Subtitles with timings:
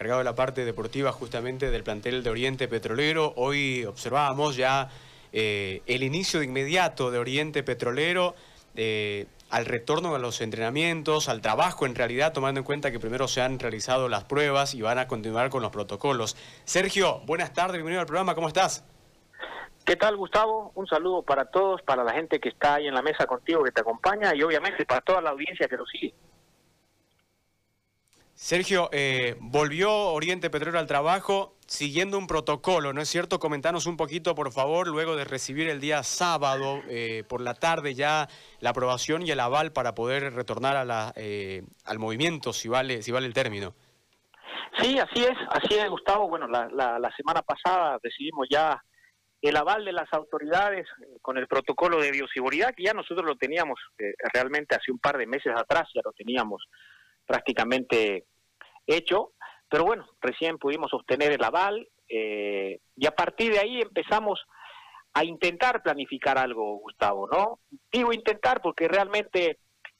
[0.00, 3.34] cargado de la parte deportiva justamente del plantel de Oriente Petrolero.
[3.36, 4.88] Hoy observábamos ya
[5.30, 8.34] eh, el inicio de inmediato de Oriente Petrolero.
[8.76, 13.28] Eh, al retorno a los entrenamientos, al trabajo en realidad, tomando en cuenta que primero
[13.28, 16.34] se han realizado las pruebas y van a continuar con los protocolos.
[16.64, 18.82] Sergio, buenas tardes, bienvenido al programa, ¿cómo estás?
[19.84, 20.72] ¿Qué tal, Gustavo?
[20.76, 23.72] Un saludo para todos, para la gente que está ahí en la mesa contigo, que
[23.72, 26.14] te acompaña y obviamente para toda la audiencia que lo sigue.
[28.42, 33.38] Sergio, eh, volvió Oriente Petrolero al trabajo siguiendo un protocolo, ¿no es cierto?
[33.38, 37.94] Comentanos un poquito, por favor, luego de recibir el día sábado eh, por la tarde
[37.94, 38.28] ya
[38.60, 43.02] la aprobación y el aval para poder retornar a la, eh, al movimiento, si vale,
[43.02, 43.74] si vale el término.
[44.78, 46.26] Sí, así es, así es, Gustavo.
[46.26, 48.82] Bueno, la, la, semana pasada decidimos ya
[49.42, 50.88] el aval de las autoridades
[51.20, 53.78] con el protocolo de bioseguridad, que ya nosotros lo teníamos
[54.32, 56.64] realmente hace un par de meses atrás, ya lo teníamos
[57.30, 58.24] prácticamente
[58.88, 59.34] hecho,
[59.68, 64.40] pero bueno, recién pudimos obtener el aval eh, y a partir de ahí empezamos
[65.14, 67.60] a intentar planificar algo, Gustavo, ¿no?
[67.92, 69.58] Digo intentar porque realmente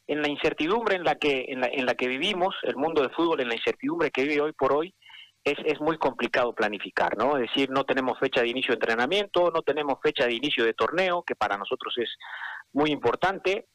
[0.09, 3.15] en la incertidumbre en la que en la, en la que vivimos, el mundo del
[3.15, 4.93] fútbol en la incertidumbre que vive hoy por hoy,
[5.45, 7.37] es, es muy complicado planificar, ¿no?
[7.37, 10.75] Es decir, no tenemos fecha de inicio de entrenamiento, no tenemos fecha de inicio de
[10.75, 12.11] torneo, que para nosotros es
[12.73, 13.67] muy importante,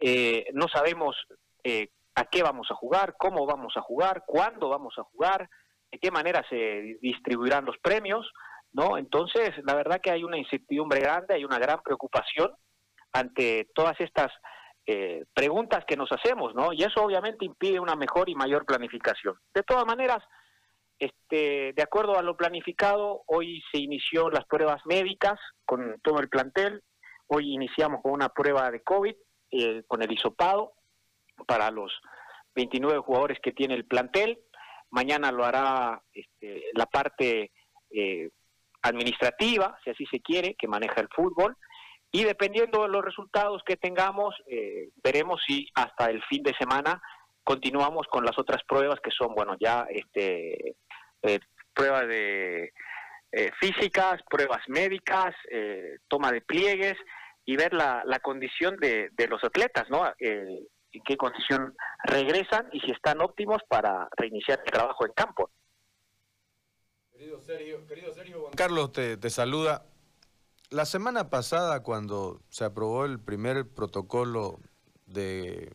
[0.00, 1.16] eh, no sabemos
[1.62, 5.48] eh, a qué vamos a jugar, cómo vamos a jugar, cuándo vamos a jugar,
[5.90, 8.30] de qué manera se distribuirán los premios,
[8.72, 8.98] ¿no?
[8.98, 12.52] Entonces, la verdad que hay una incertidumbre grande, hay una gran preocupación
[13.12, 14.32] ante todas estas
[14.86, 16.72] eh, preguntas que nos hacemos, ¿no?
[16.72, 19.36] Y eso obviamente impide una mejor y mayor planificación.
[19.54, 20.22] De todas maneras,
[20.98, 26.28] este, de acuerdo a lo planificado, hoy se inició las pruebas médicas con todo el
[26.28, 26.82] plantel.
[27.28, 29.14] Hoy iniciamos con una prueba de COVID,
[29.52, 30.74] eh, con el hisopado,
[31.46, 31.92] para los
[32.54, 34.38] 29 jugadores que tiene el plantel.
[34.90, 37.50] Mañana lo hará este, la parte
[37.90, 38.30] eh,
[38.82, 41.56] administrativa, si así se quiere, que maneja el fútbol.
[42.12, 47.02] Y dependiendo de los resultados que tengamos, eh, veremos si hasta el fin de semana
[47.42, 50.76] continuamos con las otras pruebas que son, bueno, ya este,
[51.22, 51.40] eh,
[51.74, 52.72] pruebas de
[53.58, 55.34] físicas, pruebas médicas,
[56.06, 56.94] toma de pliegues
[57.44, 60.04] y ver la, la condición de, de los atletas, ¿no?
[60.94, 65.50] En qué condición regresan y si están óptimos para reiniciar el trabajo en campo.
[67.12, 69.86] Querido Sergio, querido Sergio Juan Carlos te, saluda.
[70.70, 74.60] La semana pasada, cuando se aprobó el primer protocolo
[75.06, 75.72] de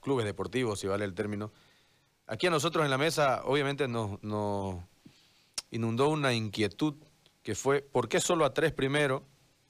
[0.00, 1.52] clubes deportivos, si vale el término,
[2.26, 4.18] aquí a nosotros en la mesa obviamente nos,
[5.70, 6.94] inundó una inquietud
[7.42, 9.24] que fue, ¿por qué solo a tres primero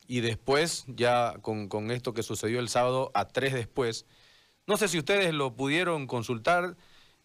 [0.06, 4.06] y después, ya con esto que sucedió el sábado, a tres después?
[4.66, 6.74] No sé si ustedes lo pudieron consultar,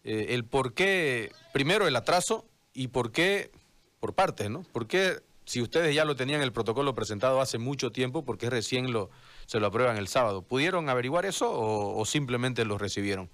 [0.04, 3.50] eh, el por qué, primero el atraso y por qué,
[3.98, 4.62] por partes, ¿no?
[4.72, 8.48] ¿Por qué, si ustedes ya lo tenían el protocolo presentado hace mucho tiempo, por qué
[8.48, 9.10] recién lo,
[9.46, 10.42] se lo aprueban el sábado?
[10.42, 13.28] ¿Pudieron averiguar eso o, simplemente lo recibieron?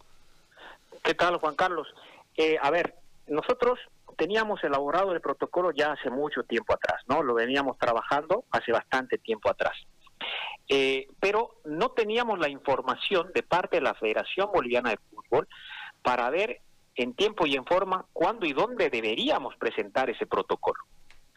[1.05, 1.87] ¿Qué tal, Juan Carlos?
[2.37, 2.95] Eh, a ver,
[3.27, 3.79] nosotros
[4.17, 7.23] teníamos elaborado el protocolo ya hace mucho tiempo atrás, ¿no?
[7.23, 9.77] Lo veníamos trabajando hace bastante tiempo atrás.
[10.69, 15.49] Eh, pero no teníamos la información de parte de la Federación Boliviana de Fútbol
[16.03, 16.61] para ver
[16.95, 20.83] en tiempo y en forma cuándo y dónde deberíamos presentar ese protocolo.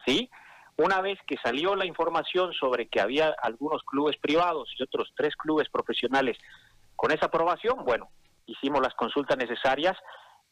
[0.05, 0.29] ¿Sí?
[0.77, 5.35] Una vez que salió la información sobre que había algunos clubes privados y otros tres
[5.35, 6.37] clubes profesionales
[6.95, 8.09] con esa aprobación, bueno,
[8.45, 9.95] hicimos las consultas necesarias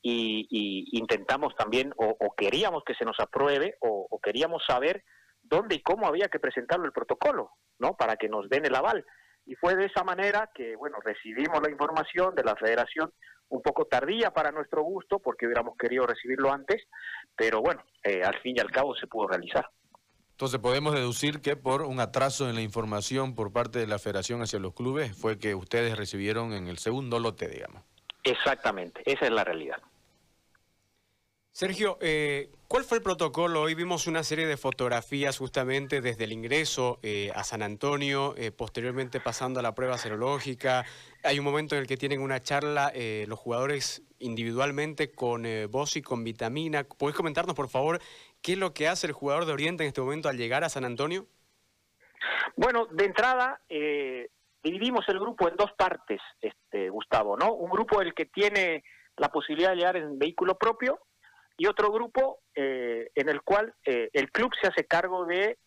[0.01, 5.03] y, intentamos también, o, queríamos que se nos apruebe, o, o queríamos saber
[5.41, 7.51] dónde y cómo había que presentarlo el protocolo.
[7.79, 7.95] ¿No?
[7.95, 9.05] Para que nos den el aval.
[9.45, 13.11] Y fue de esa manera que, bueno, recibimos la información de la federación
[13.49, 16.83] un poco tardía para nuestro gusto, porque hubiéramos querido recibirlo antes,
[17.35, 19.67] pero bueno, eh, al fin y al cabo se pudo realizar.
[20.31, 24.41] Entonces podemos deducir que por un atraso en la información por parte de la federación
[24.41, 27.83] hacia los clubes fue que ustedes recibieron en el segundo lote, digamos.
[28.23, 29.81] Exactamente, esa es la realidad.
[31.59, 33.63] Sergio, eh, ¿cuál fue el protocolo?
[33.63, 38.53] Hoy vimos una serie de fotografías justamente desde el ingreso eh, a San Antonio, eh,
[38.53, 40.85] posteriormente pasando a la prueba serológica.
[41.21, 42.93] Hay un momento en el que tienen una charla
[43.27, 46.85] los jugadores individualmente con voz y con vitamina.
[46.85, 47.99] ¿Puedes comentarnos, por favor,
[48.41, 50.69] qué es lo que hace el jugador de Oriente en este momento al llegar a
[50.69, 51.27] San Antonio?
[52.55, 53.59] Bueno, de entrada,
[54.63, 57.51] dividimos el grupo en dos partes, este, Gustavo, ¿no?
[57.51, 58.85] Un grupo el que tiene
[59.17, 61.01] la posibilidad de llegar en vehículo propio
[61.59, 65.59] y otro grupo eh, en el cual eh, el club se hace cargo de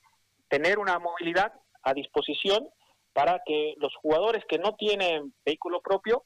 [0.49, 1.53] tener una movilidad
[1.83, 2.67] a disposición
[3.12, 6.25] para que los jugadores que no tienen vehículo propio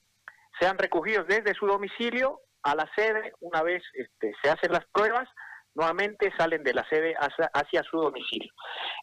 [0.61, 5.29] sean recogidos desde su domicilio a la sede, una vez este, se hacen las pruebas,
[5.75, 8.53] nuevamente salen de la sede hacia, su domicilio.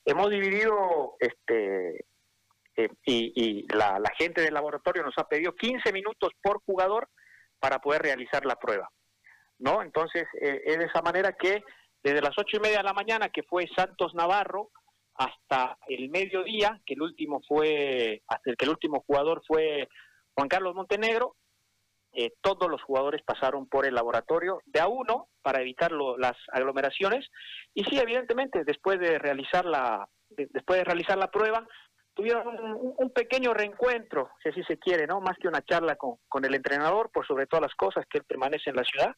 [0.05, 2.05] Hemos dividido, este,
[2.77, 7.09] eh, y, la, gente del laboratorio nos ha pedido 15 minutos por jugador
[7.59, 8.89] para poder realizar la prueba.
[9.59, 9.81] ¿No?
[9.81, 11.63] Entonces, eh, es de esa manera que
[12.03, 14.71] desde las ocho y media de la mañana, que fue Santos Navarro,
[15.15, 19.87] hasta el mediodía, que el último fue, hasta el que el último jugador fue
[20.35, 21.35] Juan Carlos Montenegro,
[22.15, 27.27] eh, todos los jugadores pasaron por el laboratorio de a uno para evitar las aglomeraciones
[27.73, 31.67] y sí evidentemente después de realizar la después de realizar la prueba
[32.13, 32.47] tuvieron
[32.97, 36.55] un, pequeño reencuentro si así se quiere no más que una charla con, con el
[36.55, 39.15] entrenador por sobre todas las cosas que él permanece en la ciudad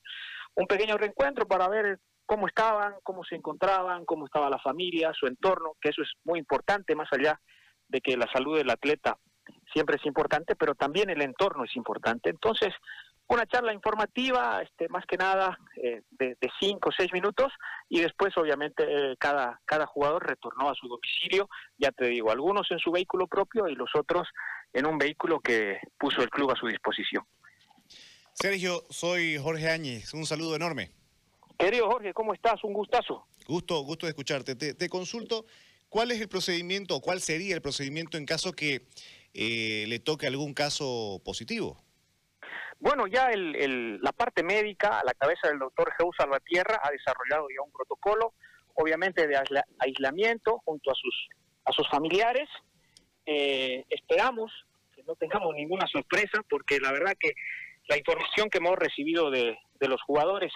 [0.55, 5.27] un pequeño reencuentro para ver cómo estaban cómo se encontraban cómo estaba la familia su
[5.27, 7.39] entorno que eso es muy importante más allá
[7.87, 9.17] de que la salud del atleta
[9.73, 12.29] siempre es importante, pero también el entorno es importante.
[12.29, 12.73] Entonces,
[13.27, 17.51] una charla informativa, este, más que nada eh, de, cinco o seis minutos,
[17.89, 22.69] y después obviamente eh, cada, cada jugador retornó a su domicilio, ya te digo, algunos
[22.71, 24.27] en su vehículo propio y los otros
[24.73, 27.25] en un vehículo que puso el club a su disposición.
[28.33, 30.91] Sergio, soy Jorge Áñez, un saludo enorme.
[31.57, 32.63] Querido Jorge, ¿cómo estás?
[32.63, 33.27] Un gustazo.
[33.47, 34.55] Gusto, gusto de escucharte.
[34.55, 35.45] Te, te consulto,
[35.87, 38.87] ¿cuál es el procedimiento o cuál sería el procedimiento en caso que
[39.37, 41.83] eh, le toque algún caso positivo.
[42.85, 47.47] Bueno, ya el, la parte médica, a la cabeza del doctor Jesús Salvatierra, ha desarrollado
[47.49, 48.33] ya un protocolo,
[48.75, 49.35] obviamente de
[49.79, 51.29] aislamiento junto a sus,
[51.65, 52.47] a sus familiares.
[53.25, 54.51] Eh, esperamos
[54.95, 57.33] que no tengamos ninguna sorpresa, porque la verdad que
[57.87, 60.53] la información que hemos recibido de, de los jugadores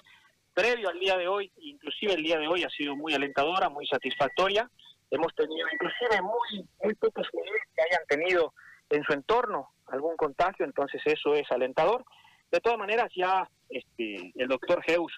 [0.54, 3.88] previo al día de hoy, inclusive el día de hoy, ha sido muy alentadora, muy
[3.88, 4.70] satisfactoria.
[5.10, 8.54] Hemos tenido inclusive muy, muy pocos jugadores que hayan tenido
[8.90, 12.04] en su entorno algún contagio, entonces eso es alentador.
[12.52, 15.12] De todas maneras, ya este, el doctor Heus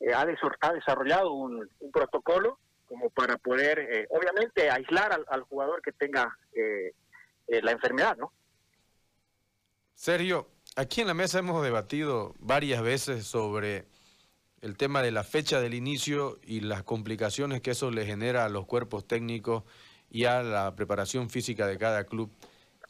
[0.00, 0.26] eh, ha,
[0.72, 6.92] desarrollado un, protocolo como para poder, eh, obviamente, aislar al, jugador que tenga eh,
[7.62, 8.32] la enfermedad, ¿no?
[9.94, 13.86] Sergio, aquí en la mesa hemos debatido varias veces sobre
[14.60, 18.48] el tema de la fecha del inicio y las complicaciones que eso le genera a
[18.48, 19.64] los cuerpos técnicos
[20.10, 22.30] y a la preparación física de cada club.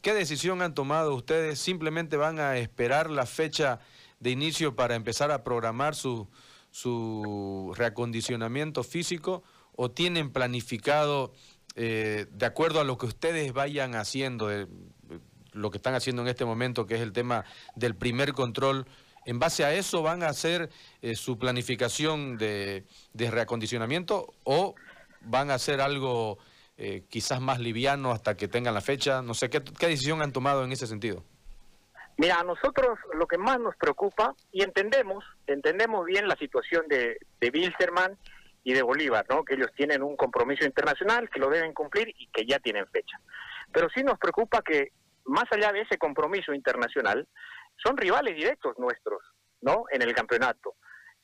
[0.03, 1.59] ¿Qué decisión han tomado ustedes?
[1.59, 3.79] ¿Simplemente van a esperar la fecha
[4.19, 6.27] de inicio para empezar a programar su,
[6.71, 9.43] su reacondicionamiento físico
[9.77, 11.31] o tienen planificado,
[11.77, 14.49] eh, de acuerdo a lo que ustedes vayan haciendo,
[15.53, 17.45] lo que están haciendo en este momento, que es el tema
[17.77, 18.85] del primer control,
[19.25, 20.69] en base a eso van a hacer
[21.01, 22.83] eh, su planificación de,
[23.13, 24.75] de reacondicionamiento o
[25.21, 26.39] van a hacer algo
[26.77, 29.21] eh, quizás más liviano hasta que tengan la fecha?
[29.21, 31.23] No sé, ¿qué, decisión han tomado en ese sentido?
[32.17, 37.17] Mira, a nosotros lo que más nos preocupa, y entendemos, entendemos bien la situación de,
[37.39, 37.51] de
[38.63, 39.43] y de Bolívar, ¿no?
[39.43, 43.19] que ellos tienen un compromiso internacional, que lo deben cumplir y que ya tienen fecha.
[43.71, 44.93] Pero sí nos preocupa que,
[45.25, 47.27] más allá de ese compromiso internacional,
[47.83, 49.21] son rivales directos nuestros,
[49.61, 49.85] ¿no?
[49.91, 50.75] En el campeonato.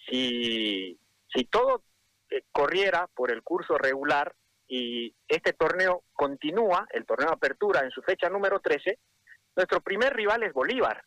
[0.10, 1.00] Si,
[1.34, 1.84] si todo
[2.30, 4.34] eh, corriera por el curso regular,
[4.70, 9.00] y este torneo continúa, el torneo apertura en su fecha número 13,
[9.56, 11.04] nuestro primer rival es Bolívar.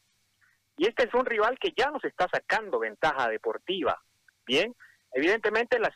[0.76, 4.03] Y este es un rival que ya nos está sacando ventaja deportiva.
[4.44, 4.75] Bien,
[5.12, 5.94] evidentemente las,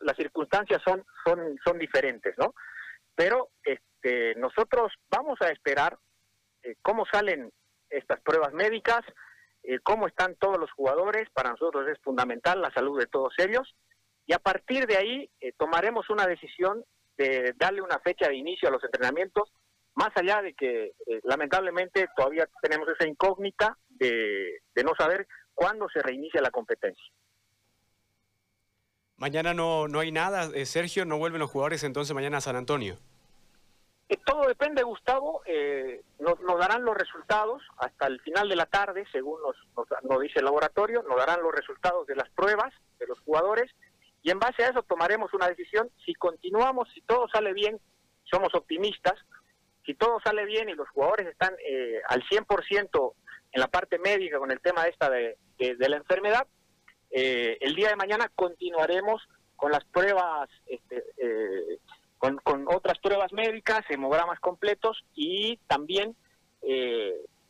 [0.00, 2.52] las circunstancias son, son, son diferentes, ¿no?
[3.14, 5.96] Pero este, nosotros vamos a esperar
[6.64, 7.52] eh, cómo salen
[7.90, 9.02] estas pruebas médicas,
[9.62, 13.72] eh, cómo están todos los jugadores, para nosotros es fundamental la salud de todos ellos,
[14.26, 16.84] y a partir de ahí eh, tomaremos una decisión
[17.16, 19.52] de darle una fecha de inicio a los entrenamientos,
[19.94, 26.00] más allá de que eh, lamentablemente todavía tenemos esa incógnita de, no saber cuándo se
[26.00, 27.04] reinicia la competencia.
[29.16, 32.56] Mañana no, no hay nada, eh, Sergio, no vuelven los jugadores entonces mañana a San
[32.56, 32.98] Antonio.
[34.08, 35.42] Eh, todo depende, Gustavo,
[36.18, 39.56] nos, nos, darán los resultados hasta el final de la tarde, según nos,
[40.02, 43.70] nos dice el laboratorio, nos darán los resultados de las pruebas de los jugadores
[44.24, 45.90] y en base a eso tomaremos una decisión.
[46.04, 47.78] Si continuamos, si todo sale bien,
[48.24, 49.14] somos optimistas.
[49.84, 53.12] Si todo sale bien y los jugadores están eh, al 100%
[53.52, 56.46] en la parte médica con el tema esta de, de, la enfermedad,
[57.10, 59.22] eh, el día de mañana continuaremos
[59.56, 61.78] con las pruebas, este, eh,
[62.16, 66.16] con, con, otras pruebas médicas, hemogramas completos y también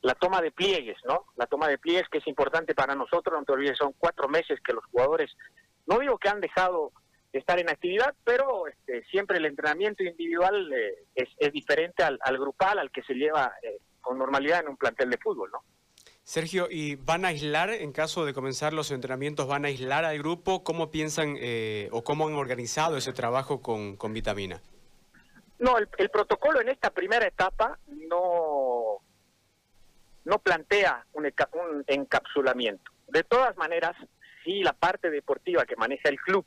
[0.02, 1.26] la toma de pliegues, ¿no?
[1.36, 4.58] La toma de pliegues que es importante para nosotros, no te olvides, son cuatro meses
[4.60, 5.30] que los jugadores
[5.86, 6.92] no digo que han dejado
[7.32, 12.78] de estar en actividad, pero este, siempre el entrenamiento individual eh, es, diferente al, grupal,
[12.78, 15.64] al que se lleva eh, con normalidad en un plantel de fútbol, ¿no?
[16.22, 20.16] Sergio, ¿y van a aislar, en caso de comenzar los entrenamientos, van a aislar al
[20.18, 20.64] grupo?
[20.64, 24.62] ¿Cómo piensan eh, o cómo han organizado ese trabajo con, con Vitamina?
[25.58, 29.00] No, el, el, protocolo en esta primera etapa no,
[30.24, 32.90] no plantea un, un encapsulamiento.
[33.08, 33.94] De todas maneras,
[34.44, 36.44] si la parte deportiva que maneja el club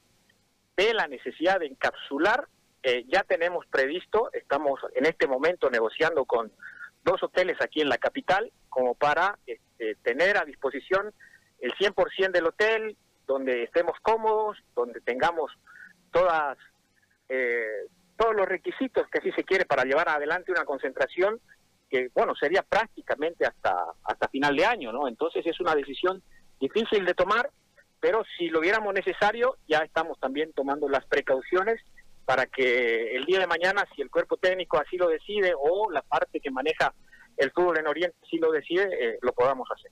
[0.75, 2.47] ve la necesidad de encapsular,
[2.83, 6.51] eh, ya tenemos previsto, estamos en este momento negociando con
[7.03, 11.13] dos hoteles aquí en la capital como para este, tener a disposición
[11.59, 15.51] el 100% del hotel, donde estemos cómodos, donde tengamos
[16.11, 16.57] todas
[17.29, 17.87] eh,
[18.17, 21.39] todos los requisitos que así se quiere para llevar adelante una concentración
[21.89, 25.07] que, bueno, sería prácticamente hasta, hasta final de año, ¿no?
[25.07, 26.21] Entonces es una decisión
[26.59, 27.49] difícil de tomar,
[27.99, 31.81] pero si lo viéramos necesario, ya estamos también tomando las precauciones
[32.25, 36.01] para que el día de mañana, si el cuerpo técnico así lo decide o la
[36.01, 36.93] parte que maneja
[37.37, 39.91] el fútbol en Oriente así lo decide, eh, lo podamos hacer.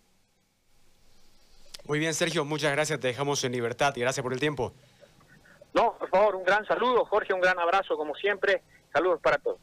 [1.85, 4.74] Muy bien, Sergio, muchas gracias, te dejamos en libertad y gracias por el tiempo.
[5.74, 9.59] No, por favor, un gran saludo, Jorge, un gran abrazo como siempre, saludos para todos.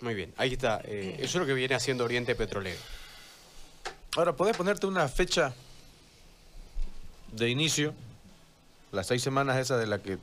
[0.00, 2.78] Muy bien, ahí está, eh, eso es lo que viene haciendo Oriente Petrolero.
[4.16, 5.54] Ahora, ¿podés ponerte una fecha
[7.32, 7.94] de inicio?
[8.92, 10.18] Las seis semanas esa de la que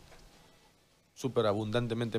[1.16, 2.16] súper abundantemente